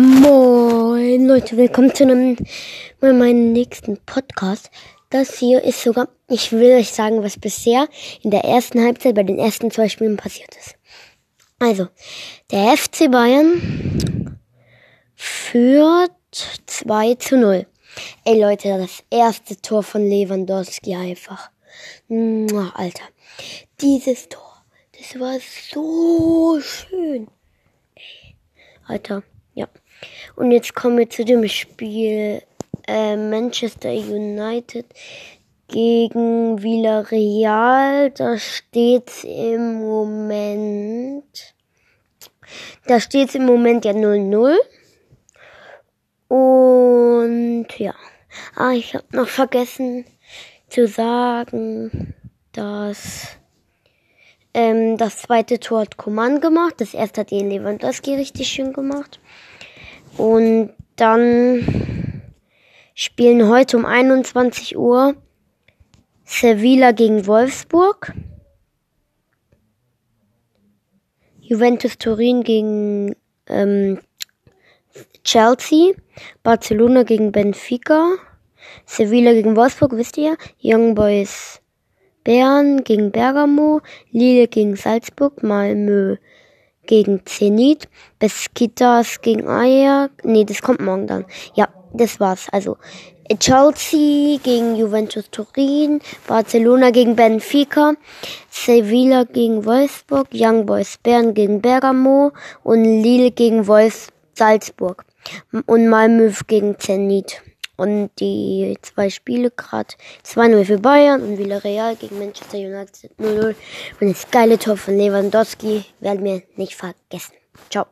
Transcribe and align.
Moin 0.00 1.26
Leute, 1.26 1.56
willkommen 1.56 1.92
zu 1.92 2.04
einem 2.04 2.36
meinem 3.00 3.50
nächsten 3.50 3.98
Podcast. 4.06 4.70
Das 5.10 5.36
hier 5.40 5.64
ist 5.64 5.82
sogar, 5.82 6.08
ich 6.28 6.52
will 6.52 6.76
euch 6.76 6.92
sagen, 6.92 7.24
was 7.24 7.36
bisher 7.36 7.88
in 8.22 8.30
der 8.30 8.44
ersten 8.44 8.80
Halbzeit 8.80 9.16
bei 9.16 9.24
den 9.24 9.40
ersten 9.40 9.72
zwei 9.72 9.88
Spielen 9.88 10.16
passiert 10.16 10.56
ist. 10.56 10.76
Also, 11.58 11.88
der 12.52 12.76
FC 12.76 13.10
Bayern 13.10 14.38
führt 15.16 16.12
2 16.66 17.14
zu 17.16 17.36
0. 17.36 17.66
Ey 18.24 18.40
Leute, 18.40 18.78
das 18.78 19.02
erste 19.10 19.60
Tor 19.60 19.82
von 19.82 20.08
Lewandowski 20.08 20.94
einfach. 20.94 21.50
Alter, 22.08 23.02
dieses 23.80 24.28
Tor, 24.28 24.62
das 24.96 25.18
war 25.18 25.38
so 25.72 26.60
schön. 26.60 27.26
Ey, 27.96 28.36
Alter, 28.86 29.24
ja. 29.58 29.68
Und 30.36 30.52
jetzt 30.52 30.74
kommen 30.74 30.98
wir 30.98 31.10
zu 31.10 31.24
dem 31.24 31.46
Spiel 31.48 32.42
äh, 32.86 33.16
Manchester 33.16 33.90
United 33.90 34.86
gegen 35.66 36.62
Villarreal. 36.62 38.10
Da 38.10 38.38
steht's 38.38 39.24
im 39.24 39.80
Moment. 39.80 41.54
Da 42.86 43.00
steht's 43.00 43.34
im 43.34 43.46
Moment 43.46 43.84
ja 43.84 43.92
0-0. 43.92 44.56
Und 46.28 47.66
ja. 47.78 47.94
Ah, 48.54 48.72
ich 48.72 48.94
habe 48.94 49.04
noch 49.12 49.28
vergessen 49.28 50.04
zu 50.68 50.86
sagen, 50.86 52.14
dass 52.52 53.37
ähm, 54.54 54.96
das 54.96 55.18
zweite 55.18 55.60
Tor 55.60 55.80
hat 55.80 55.96
Coman 55.96 56.40
gemacht. 56.40 56.74
Das 56.78 56.94
erste 56.94 57.20
hat 57.22 57.30
den 57.30 57.50
Lewandowski 57.50 58.14
richtig 58.14 58.48
schön 58.48 58.72
gemacht. 58.72 59.20
Und 60.16 60.70
dann 60.96 62.22
spielen 62.94 63.48
heute 63.48 63.76
um 63.76 63.84
21 63.84 64.76
Uhr 64.76 65.14
Sevilla 66.24 66.92
gegen 66.92 67.26
Wolfsburg. 67.26 68.12
Juventus 71.40 71.96
Turin 71.98 72.42
gegen 72.42 73.14
ähm, 73.46 74.00
Chelsea. 75.24 75.92
Barcelona 76.42 77.04
gegen 77.04 77.32
Benfica. 77.32 78.16
Sevilla 78.84 79.32
gegen 79.32 79.56
Wolfsburg, 79.56 79.92
wisst 79.92 80.18
ihr? 80.18 80.36
Young 80.62 80.94
Boys 80.94 81.62
Bern 82.24 82.84
gegen 82.84 83.10
Bergamo. 83.10 83.80
Lille 84.10 84.48
gegen 84.48 84.76
Salzburg. 84.76 85.42
Malmö 85.42 86.16
gegen 86.88 87.20
Zenit, 87.26 87.88
Besiktas 88.18 89.20
gegen 89.20 89.46
Ajax. 89.46 90.12
Nee, 90.24 90.44
das 90.44 90.60
kommt 90.62 90.80
morgen 90.80 91.06
dann. 91.06 91.24
Ja, 91.54 91.68
das 91.92 92.18
war's. 92.18 92.48
Also 92.50 92.76
Chelsea 93.38 94.38
gegen 94.42 94.74
Juventus 94.74 95.30
Turin, 95.30 96.00
Barcelona 96.26 96.90
gegen 96.90 97.14
Benfica, 97.14 97.92
Sevilla 98.50 99.24
gegen 99.24 99.64
Wolfsburg, 99.66 100.28
Young 100.32 100.64
Boys 100.64 100.96
Bern 101.02 101.34
gegen 101.34 101.60
Bergamo 101.60 102.32
und 102.64 102.84
Lille 102.84 103.30
gegen 103.30 103.66
Wolf 103.66 104.08
Salzburg 104.32 105.04
und 105.66 105.88
Malmö 105.88 106.32
gegen 106.46 106.78
Zenit. 106.78 107.42
Und 107.78 108.10
die 108.18 108.76
zwei 108.82 109.08
Spiele 109.08 109.52
gerade 109.52 109.94
2-0 110.24 110.64
für 110.64 110.78
Bayern 110.78 111.22
und 111.22 111.38
Villarreal 111.38 111.94
gegen 111.94 112.18
Manchester 112.18 112.58
United 112.58 113.12
0-0. 113.18 113.54
Und 114.00 114.10
das 114.10 114.30
geile 114.30 114.58
Tor 114.58 114.76
von 114.76 114.98
Lewandowski 114.98 115.84
werden 116.00 116.24
wir 116.24 116.42
nicht 116.56 116.74
vergessen. 116.74 117.34
Ciao. 117.70 117.86